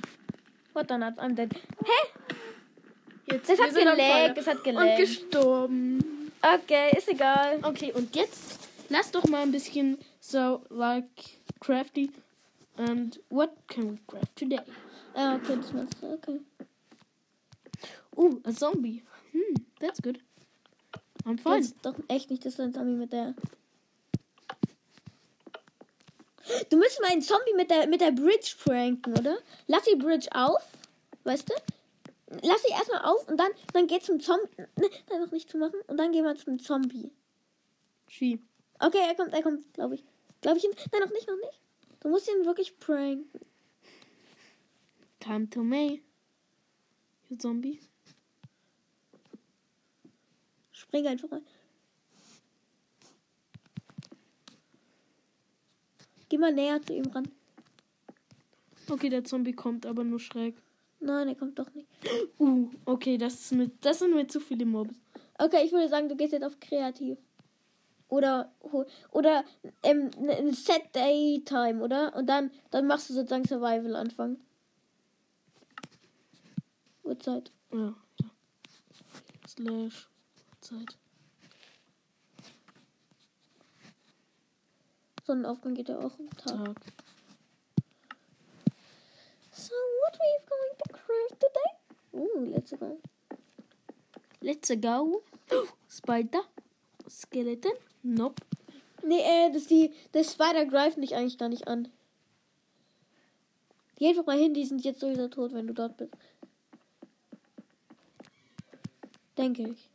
What 0.73 0.87
the 0.89 0.97
nuts? 0.97 1.19
I'm 1.19 1.35
dead. 1.35 1.51
Hä? 1.85 2.09
Jetzt, 3.31 3.49
Das 3.49 3.59
hat 3.59 3.71
Feuer. 3.71 4.29
das 4.29 4.47
hat 4.47 4.57
Und 4.57 4.63
gelaggt. 4.63 4.97
gestorben. 4.99 6.31
Okay, 6.41 6.97
ist 6.97 7.07
egal. 7.07 7.59
Okay, 7.63 7.91
und 7.93 8.15
jetzt 8.15 8.59
lass 8.89 9.11
doch 9.11 9.25
mal 9.27 9.43
ein 9.43 9.51
bisschen 9.51 9.97
so 10.19 10.61
like 10.69 11.05
crafty. 11.59 12.09
And 12.75 13.19
what 13.29 13.51
can 13.67 13.93
we 13.93 13.97
craft 14.07 14.35
today? 14.35 14.59
Ah, 15.15 15.35
okay, 15.35 15.55
das 15.57 15.71
machst 15.73 15.95
du. 16.01 16.13
Okay. 16.13 16.39
Ooh, 18.17 18.39
a 18.43 18.51
zombie. 18.51 19.03
Hmm, 19.31 19.55
that's 19.79 20.01
good. 20.01 20.19
I'm 21.25 21.37
Das 21.37 21.43
fine. 21.43 21.59
ist 21.59 21.75
doch 21.83 21.95
echt 22.07 22.29
nicht 22.29 22.45
das 22.45 22.59
ein 22.59 22.73
Zombie 22.73 22.95
mit 22.95 23.13
der. 23.13 23.33
Du 26.69 26.77
müsstest 26.77 27.01
mal 27.01 27.11
einen 27.11 27.21
Zombie 27.21 27.53
mit 27.55 27.71
der, 27.71 27.87
mit 27.87 28.01
der 28.01 28.11
Bridge 28.11 28.55
pranken, 28.63 29.17
oder? 29.17 29.37
Lass 29.67 29.83
die 29.83 29.95
Bridge 29.95 30.27
auf, 30.33 30.61
weißt 31.23 31.49
du? 31.49 31.53
Lass 32.41 32.61
sie 32.63 32.71
erstmal 32.71 33.05
auf 33.05 33.27
und 33.29 33.37
dann, 33.37 33.51
dann 33.73 33.87
geh 33.87 33.99
zum 33.99 34.19
Zombie. 34.19 34.49
Ne, 34.75 34.89
dann 35.07 35.21
noch 35.21 35.31
nicht 35.31 35.49
zu 35.49 35.57
machen. 35.57 35.79
Und 35.87 35.97
dann 35.97 36.11
gehen 36.11 36.25
wir 36.25 36.35
zum 36.35 36.59
Zombie. 36.59 37.11
She. 38.07 38.39
Okay, 38.79 38.99
er 39.07 39.15
kommt, 39.15 39.33
er 39.33 39.41
kommt, 39.41 39.73
glaube 39.73 39.95
ich. 39.95 40.03
Glaube 40.41 40.57
ich 40.57 40.65
ihn? 40.65 40.71
Nein, 40.91 41.01
noch 41.01 41.11
nicht, 41.11 41.27
noch 41.27 41.37
nicht. 41.37 41.59
Du 42.01 42.09
musst 42.09 42.27
ihn 42.27 42.45
wirklich 42.45 42.77
pranken. 42.79 43.39
Come 45.23 45.47
to 45.51 45.63
me. 45.63 46.01
You 47.29 47.37
zombie. 47.37 47.79
Spring 50.73 51.07
einfach 51.07 51.31
rein. 51.31 51.45
Geh 56.27 56.37
mal 56.37 56.51
näher 56.51 56.81
zu 56.81 56.93
ihm 56.93 57.05
ran. 57.05 57.27
Okay, 58.89 59.09
der 59.09 59.23
Zombie 59.23 59.53
kommt 59.53 59.85
aber 59.85 60.03
nur 60.03 60.19
schräg. 60.19 60.55
Nein, 60.99 61.29
er 61.29 61.35
kommt 61.35 61.57
doch 61.57 61.73
nicht. 61.73 61.87
Uh, 62.37 62.69
okay, 62.85 63.17
das 63.17 63.35
ist 63.35 63.51
mit, 63.53 63.71
das 63.85 63.99
sind 63.99 64.13
mir 64.13 64.27
zu 64.27 64.41
viele 64.41 64.65
Mobs. 64.65 64.95
Okay, 65.37 65.63
ich 65.63 65.71
würde 65.71 65.87
sagen, 65.87 66.09
du 66.09 66.17
gehst 66.17 66.33
jetzt 66.33 66.43
auf 66.43 66.59
kreativ. 66.59 67.17
Oder 68.09 68.51
oder 69.11 69.45
ähm, 69.83 70.11
ein 70.19 70.53
Set 70.53 70.93
Day 70.93 71.41
Time, 71.45 71.81
oder? 71.81 72.13
Und 72.15 72.27
dann 72.27 72.51
dann 72.71 72.87
machst 72.87 73.09
du 73.09 73.13
sozusagen 73.13 73.45
Survival 73.45 73.95
Anfang. 73.95 74.37
Uhrzeit. 77.03 77.51
Ja, 77.71 77.93
ja. 78.21 78.29
Slash 79.47 80.09
Zeit. 80.61 80.97
Sonnenaufgang 85.25 85.73
geht 85.73 85.89
ja 85.89 85.99
auch 85.99 86.19
am 86.19 86.29
Tag. 86.31 86.65
Tag. 86.65 86.75
So, 89.51 89.73
what 90.01 90.19
are 90.19 90.29
you 90.33 90.41
going 90.49 90.75
to 90.77 90.93
craft 90.93 91.39
today? 91.39 91.69
Oh, 92.11 92.39
let's 92.51 92.71
go. 92.71 92.99
Let's 94.41 94.69
go. 94.81 95.23
Spider. 95.89 96.43
Skeleton. 97.09 97.73
Nope. 98.01 98.41
Nee, 99.03 99.21
äh, 99.21 99.51
das 99.51 99.67
die 99.67 99.93
das 100.11 100.33
Spider 100.33 100.65
greift 100.65 100.97
dich 100.97 101.15
eigentlich 101.15 101.37
gar 101.37 101.49
nicht 101.49 101.67
an. 101.67 101.89
Geh 103.95 104.09
einfach 104.09 104.25
mal 104.25 104.37
hin, 104.37 104.53
die 104.53 104.65
sind 104.65 104.83
jetzt 104.83 104.99
sowieso 104.99 105.27
tot, 105.27 105.53
wenn 105.53 105.67
du 105.67 105.73
dort 105.73 105.97
bist. 105.97 106.13
Denke 109.43 109.63
ich. 109.63 109.89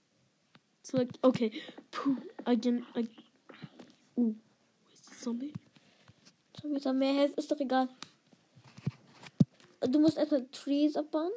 So, 0.82 1.02
okay. 1.22 1.50
Puh. 1.90 2.16
Again. 2.44 2.84
I, 2.94 3.08
uh. 4.16 4.34
Wo 4.34 4.92
ist 4.92 5.08
der 5.08 5.16
Zombie? 5.16 5.54
Jetzt 6.62 6.84
haben 6.84 6.98
mehr 6.98 7.14
Health, 7.14 7.32
ist 7.38 7.50
doch 7.50 7.58
egal. 7.58 7.88
Du 9.80 10.00
musst 10.00 10.18
erstmal 10.18 10.46
Trees 10.48 10.96
abbauen. 10.96 11.32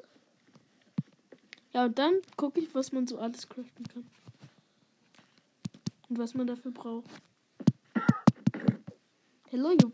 Ja, 1.72 1.86
und 1.86 1.98
dann 1.98 2.16
gucke 2.36 2.60
ich, 2.60 2.76
was 2.76 2.92
man 2.92 3.08
so 3.08 3.18
alles 3.18 3.48
craften 3.48 3.88
kann. 3.88 4.10
Und 6.10 6.18
was 6.18 6.34
man 6.34 6.48
dafür 6.48 6.72
braucht. 6.72 7.10
Hello, 9.48 9.72
you. 9.72 9.92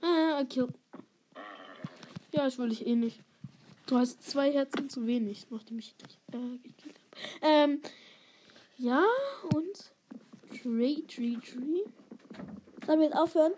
Ah, 0.00 0.42
killed. 0.48 0.74
Ja, 2.32 2.48
ich 2.48 2.58
will 2.58 2.70
dich 2.70 2.84
eh 2.84 2.96
nicht. 2.96 3.20
Du 3.90 3.98
hast 3.98 4.22
zwei 4.22 4.52
Herzen 4.52 4.88
zu 4.88 5.04
wenig, 5.04 5.48
nachdem 5.50 5.80
ich 5.80 5.96
dich 5.96 6.16
äh, 6.32 6.58
gekillt 6.62 6.94
habe. 6.94 7.42
Ähm, 7.42 7.82
ja, 8.78 9.04
und 9.52 10.62
Tree, 10.62 11.02
Tree, 11.08 11.34
Tree. 11.38 11.82
Sollen 12.86 13.00
wir 13.00 13.06
jetzt 13.06 13.16
aufhören? 13.16 13.52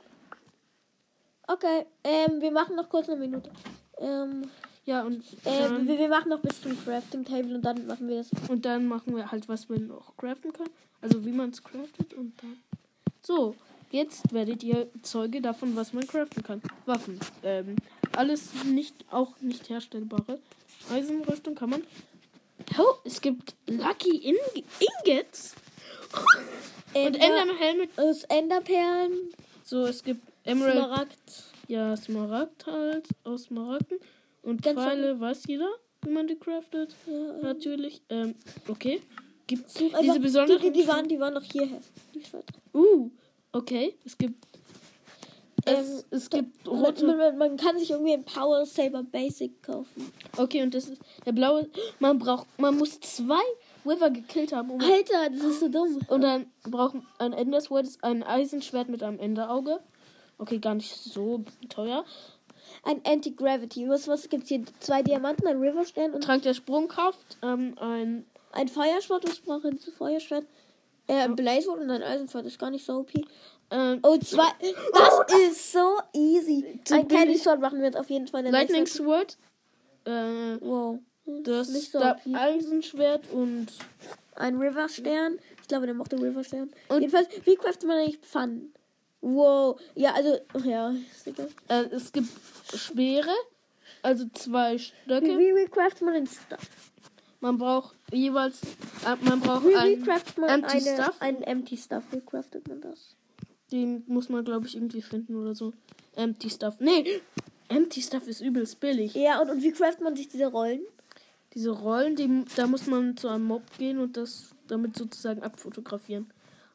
Okay, 1.47 1.85
ähm, 2.03 2.41
wir 2.41 2.51
machen 2.51 2.77
noch 2.77 2.89
kurz 2.89 3.11
eine 3.11 3.21
Minute. 3.21 3.51
Ähm, 3.99 4.49
Ja, 4.87 5.03
und 5.05 5.23
äh, 5.45 5.87
wir, 5.87 5.99
wir 5.99 6.09
machen 6.09 6.31
noch 6.31 6.41
bis 6.41 6.63
zum 6.63 6.83
Crafting 6.83 7.27
Table 7.27 7.55
und 7.55 7.63
dann 7.63 7.87
machen 7.87 8.09
wir 8.09 8.17
das. 8.17 8.31
und 8.49 8.65
dann 8.65 8.87
machen 8.89 9.15
wir 9.15 9.31
halt, 9.31 9.47
was 9.51 9.69
man 9.69 9.87
noch 9.87 10.17
craften 10.17 10.55
kann. 10.55 10.71
Also 11.03 11.23
wie 11.27 11.33
man 11.33 11.51
es 11.51 11.63
craftet 11.63 12.15
und 12.15 12.43
dann. 12.43 12.57
So, 13.21 13.55
jetzt 13.91 14.33
werdet 14.33 14.63
ihr 14.63 14.89
Zeuge 15.03 15.43
davon, 15.43 15.77
was 15.77 15.93
man 15.93 16.07
craften 16.07 16.43
kann. 16.43 16.63
Waffen. 16.87 17.21
Ähm, 17.43 17.77
alles 18.17 18.51
nicht, 18.65 18.95
auch 19.11 19.33
nicht 19.41 19.69
herstellbare. 19.69 20.39
Eisenrüstung 20.91 21.55
kann 21.55 21.71
man. 21.71 21.83
Oh, 22.79 22.95
es 23.05 23.21
gibt 23.21 23.55
Lucky 23.69 24.17
In 24.19 24.37
Ingots 25.07 25.55
und 26.95 27.15
Enderhelme. 27.17 27.89
Aus 27.97 28.25
Enderperlen, 28.25 29.13
So, 29.65 29.85
es 29.87 30.03
gibt 30.03 30.21
Emerald. 30.45 30.77
Smaragd. 30.77 31.45
Ja, 31.69 31.97
Smaragd 31.97 32.67
halt, 32.67 33.07
aus 33.25 33.45
Smaragden. 33.45 33.99
Und 34.43 34.63
Ganz 34.63 34.79
Pfeile, 34.79 35.19
weiß 35.21 35.45
jeder. 35.47 35.71
wie 36.03 36.11
man 36.11 36.27
die 36.27 36.37
craftet. 36.37 36.95
Ja, 37.07 37.33
Natürlich. 37.43 38.03
Ähm, 38.11 38.35
okay. 38.69 39.01
Gibt's 39.47 39.75
such 39.75 39.89
diese 39.89 39.99
einfach- 40.13 40.19
besonderen? 40.23 40.61
Die, 40.63 40.71
die, 40.73 40.83
die, 40.83 40.89
waren, 40.89 41.09
die 41.09 41.19
waren 41.21 41.35
noch 41.35 41.43
hierher. 41.45 41.81
Uh, 42.75 43.11
okay. 43.53 43.95
Es 44.05 44.17
gibt. 44.19 44.45
Es, 45.65 46.01
Ähm, 46.01 46.05
es 46.11 46.31
gibt 46.31 46.69
rote. 46.69 47.07
man, 47.07 47.19
man, 47.19 47.39
man 47.39 47.57
kann 47.57 47.79
sich 47.79 47.91
irgendwie 47.91 48.15
ein 48.15 48.25
Power 48.25 48.67
Saber 48.67 49.03
Basic 49.03 49.63
kaufen. 49.63 50.13
Okay, 50.37 50.63
und 50.63 50.75
das 50.75 50.89
ist 50.89 51.01
der 51.25 51.33
blaue. 51.33 51.69
Man 52.01 52.19
braucht. 52.19 52.47
Man 52.59 52.77
muss 52.79 52.99
zwei 53.01 53.43
Wither 53.85 54.11
gekillt 54.11 54.53
haben, 54.53 54.71
um. 54.71 54.81
Alter, 54.81 55.31
das 55.31 55.45
ist 55.45 55.61
so 55.61 55.69
dumm. 55.69 56.01
Und 56.09 56.21
dann 56.23 56.47
braucht 56.65 56.97
ein 57.19 57.33
Ender 57.33 57.61
Sword 57.61 57.87
ist 57.87 58.03
ein 58.03 58.23
Eisenschwert 58.23 58.89
mit 58.89 59.03
einem 59.03 59.19
Enderauge. 59.19 59.81
Okay, 60.39 60.59
gar 60.59 60.75
nicht 60.75 60.95
so 60.97 61.45
teuer. 61.69 62.05
Ein 62.85 63.01
Anti-Gravity. 63.05 63.89
Was, 63.89 64.09
was 64.09 64.29
gibt's 64.29 64.49
hier? 64.49 64.65
Zwei 64.81 65.03
Diamanten, 65.03 65.47
ein 65.47 65.59
Riverstern 65.59 66.13
und 66.13 66.25
Trank 66.25 66.43
der 66.43 66.55
Sprungkraft, 66.55 67.39
ähm, 67.43 67.77
ein. 67.79 68.25
ein 68.51 68.69
Feuerschwert. 68.69 69.29
Was 69.29 69.41
braucht 69.41 69.65
ein 69.65 69.79
Feuerschwert? 69.79 70.47
Äh, 71.07 71.15
ein 71.15 71.37
Blaze 71.37 71.63
Sword 71.63 71.81
und 71.81 71.91
ein 71.91 72.03
Eisenschwert. 72.03 72.47
Ist 72.47 72.59
gar 72.59 72.71
nicht 72.71 72.85
so 72.85 73.01
OP. 73.01 73.13
Ähm, 73.73 74.01
Oh, 74.03 74.17
zwei. 74.19 74.49
Das 74.93 75.41
ist 75.51 75.73
so 75.73 75.99
easy. 76.13 76.79
Zu 76.85 76.95
Ein 76.95 77.09
Candy 77.09 77.27
billig. 77.27 77.43
Sword 77.43 77.61
machen 77.61 77.79
wir 77.79 77.87
jetzt 77.87 77.97
auf 77.97 78.11
jeden 78.11 78.29
Fall. 78.29 78.45
Lightning 78.49 78.87
Sword. 78.87 79.37
Äh, 80.05 80.11
Wow. 80.61 80.99
das 81.45 81.69
ist 81.71 81.93
so 81.93 81.99
da-. 82.01 82.17
Eisenschwert 82.35 83.31
und. 83.33 83.69
Ein 84.35 84.57
Riverstern. 84.57 85.39
Ich 85.61 85.69
glaube, 85.69 85.87
der 85.87 85.95
mochte 85.95 86.17
Riverstern. 86.21 86.71
Und- 86.89 87.01
Jedenfalls, 87.01 87.29
wie 87.45 87.55
craftet 87.57 87.85
man 87.89 87.99
eigentlich 87.99 88.19
Pfannen? 88.19 88.73
Wow. 89.21 89.81
Ja, 89.95 90.15
also, 90.15 90.39
ja, 90.69 90.91
ist 91.15 91.27
egal. 91.27 91.49
Äh, 91.69 91.85
es 91.95 92.11
gibt 92.13 92.29
Speere, 92.75 93.31
also 94.03 94.25
zwei 94.35 94.79
Stöcke. 94.79 95.39
wie, 95.39 95.55
wie 95.55 95.67
craftet 95.67 96.03
man 96.03 96.15
den 96.15 96.27
Stuff? 96.27 96.69
Man 97.41 97.57
braucht 97.59 97.95
jeweils. 98.13 98.61
Äh, 99.07 99.17
man 99.21 99.41
braucht 99.41 99.65
Wie, 99.65 99.69
wie 99.71 99.77
ein. 99.77 100.05
man 100.39 100.49
Empty 100.51 100.79
eine, 100.89 101.03
Stuff? 101.03 101.17
einen 101.21 101.43
Empty 101.43 101.77
Stuff? 101.77 102.03
Wie 102.11 102.21
craftet 102.21 102.67
man 102.69 102.81
das? 102.81 103.15
Den 103.73 104.05
muss 104.07 104.29
man, 104.29 104.45
glaube 104.45 104.67
ich, 104.67 104.77
irgendwie 104.77 105.03
finden 105.03 105.35
oder 105.35 105.55
so. 105.55 105.73
Empty 106.15 106.51
Stuff. 106.51 106.77
Nee, 106.79 107.23
Empty 107.69 108.03
Stuff 108.03 108.29
ist 108.29 108.41
übelst 108.43 108.81
billig. 108.81 109.15
Ja, 109.15 109.41
und, 109.41 109.51
und 109.51 109.63
wie 109.63 109.73
craftet 109.73 110.03
man 110.03 110.15
sich 110.15 110.29
diese 110.29 110.47
Rollen? 110.47 110.83
Diese 111.55 111.71
Rollen, 111.71 112.17
die, 112.17 112.45
da 112.57 112.67
muss 112.67 112.87
man 112.87 113.17
zu 113.17 113.29
einem 113.29 113.45
Mob 113.45 113.63
gehen 113.79 113.99
und 113.99 114.17
das 114.17 114.55
damit 114.69 114.97
sozusagen 114.97 115.43
abfotografieren. 115.43 116.31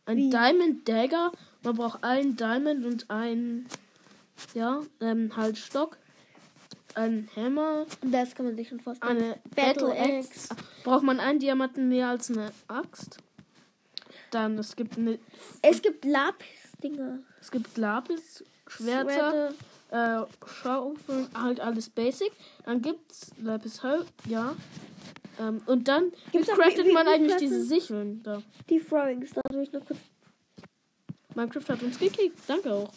Ein 0.05 0.17
Wie? 0.17 0.29
Diamond 0.29 0.87
Dagger. 0.87 1.31
Man 1.63 1.75
braucht 1.75 2.03
einen 2.03 2.35
Diamond 2.35 2.85
und 2.85 3.09
einen. 3.09 3.67
Ja, 4.53 4.81
ähm, 5.01 5.35
Halsstock. 5.35 5.97
Ein 6.93 7.27
Hammer. 7.35 7.85
Das 8.01 8.33
kann 8.33 8.45
man 8.45 8.55
sich 8.55 8.69
schon 8.69 8.79
vorstellen. 8.79 9.17
Eine 9.17 9.39
Battle 9.55 9.87
Battle 9.87 10.17
Axe. 10.17 10.55
Braucht 10.83 11.03
man 11.03 11.19
einen 11.19 11.39
Diamanten 11.39 11.89
mehr 11.89 12.09
als 12.09 12.31
eine 12.31 12.51
Axt? 12.67 13.17
Dann, 14.31 14.57
es 14.57 14.75
gibt 14.75 14.97
eine. 14.97 15.19
Es 15.61 15.81
gibt 15.81 16.05
Lapis-Dinger. 16.81 17.19
Es 17.41 17.51
gibt 17.51 17.77
Lapis, 17.77 18.43
Schwerter, 18.67 19.53
äh, 19.91 20.21
Schaufeln, 20.45 21.27
halt 21.33 21.59
alles 21.59 21.89
Basic. 21.89 22.31
Dann 22.65 22.81
gibt's 22.81 23.31
Lapis 23.41 23.81
Hö- 23.83 24.05
ja. 24.27 24.55
Ähm, 25.39 25.61
und 25.67 25.87
dann 25.87 26.11
Gibt's 26.31 26.47
wie 26.47 26.51
craftet 26.51 26.87
wie- 26.87 26.93
man 26.93 27.05
wie 27.05 27.11
eigentlich 27.11 27.35
diese 27.37 27.63
Sicheln 27.63 28.21
da? 28.23 28.41
Die 28.69 28.79
Throwing 28.79 29.25
Star. 29.25 29.43
Soll 29.51 29.63
ich 29.63 29.71
noch 29.71 29.85
kurz 29.85 29.99
Minecraft 31.35 31.69
hat 31.69 31.83
uns 31.83 31.99
gekickt. 31.99 32.39
Danke 32.47 32.73
auch. 32.73 32.91